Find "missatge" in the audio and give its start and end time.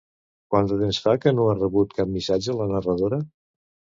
2.15-2.57